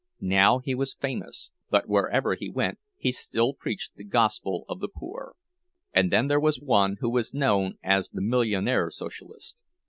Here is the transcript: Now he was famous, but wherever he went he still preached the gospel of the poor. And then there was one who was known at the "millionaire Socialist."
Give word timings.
Now 0.33 0.57
he 0.57 0.73
was 0.73 0.95
famous, 0.95 1.51
but 1.69 1.87
wherever 1.87 2.33
he 2.33 2.49
went 2.49 2.79
he 2.97 3.11
still 3.11 3.53
preached 3.53 3.93
the 3.93 4.03
gospel 4.03 4.65
of 4.67 4.79
the 4.79 4.87
poor. 4.87 5.35
And 5.93 6.11
then 6.11 6.25
there 6.27 6.39
was 6.39 6.59
one 6.59 6.95
who 7.01 7.09
was 7.11 7.35
known 7.35 7.77
at 7.83 8.05
the 8.11 8.19
"millionaire 8.21 8.89
Socialist." 8.89 9.57